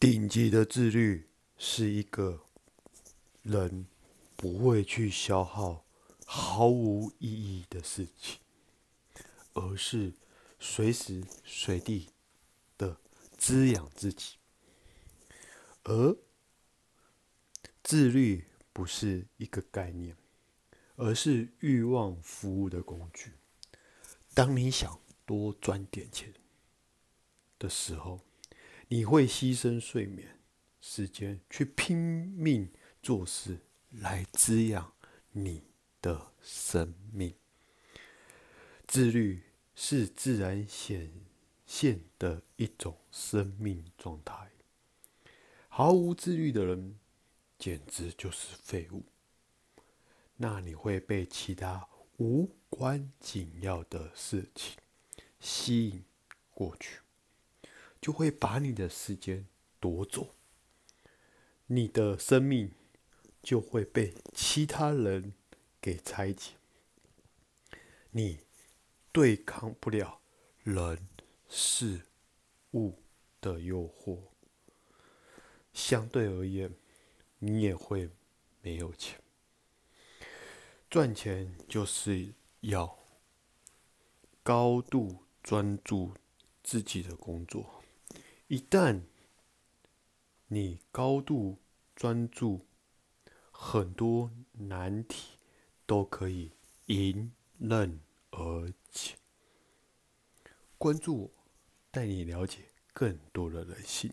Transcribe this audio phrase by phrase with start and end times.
[0.00, 2.46] 顶级的自律是一个
[3.42, 3.86] 人
[4.34, 5.84] 不会去消耗
[6.24, 8.38] 毫无意义的事情，
[9.52, 10.14] 而是
[10.58, 12.08] 随时随地
[12.78, 12.96] 的
[13.36, 14.36] 滋养自己。
[15.84, 16.16] 而
[17.82, 20.16] 自律不是一个概念，
[20.96, 23.34] 而是欲望服务的工具。
[24.32, 26.32] 当你想多赚点钱
[27.58, 28.22] 的时候，
[28.92, 30.40] 你会牺牲睡眠
[30.80, 32.68] 时间，去拼命
[33.00, 34.92] 做事，来滋养
[35.30, 35.62] 你
[36.02, 37.32] 的生命。
[38.88, 39.44] 自律
[39.76, 41.08] 是自然显
[41.64, 44.50] 现的一种生命状态。
[45.68, 46.98] 毫无自律的人，
[47.56, 49.04] 简直就是废物。
[50.36, 54.76] 那你会被其他无关紧要的事情
[55.38, 56.04] 吸引
[56.50, 56.98] 过去。
[58.00, 59.46] 就会把你的时间
[59.78, 60.34] 夺走，
[61.66, 62.72] 你的生命
[63.42, 65.34] 就会被其他人
[65.80, 66.52] 给拆解，
[68.10, 68.40] 你
[69.12, 70.20] 对抗不了
[70.62, 71.06] 人
[71.48, 72.06] 事
[72.72, 73.02] 物
[73.40, 74.18] 的诱惑，
[75.72, 76.74] 相对而言，
[77.38, 78.08] 你也会
[78.62, 79.20] 没有钱。
[80.88, 82.98] 赚钱就是要
[84.42, 86.14] 高度专注
[86.62, 87.79] 自己的工作。
[88.50, 89.02] 一旦
[90.48, 91.58] 你高度
[91.94, 92.66] 专注，
[93.52, 95.38] 很多难题
[95.86, 96.50] 都可以
[96.86, 98.00] 迎刃
[98.32, 99.14] 而解。
[100.76, 101.30] 关注我，
[101.92, 104.12] 带你了解更多的人性。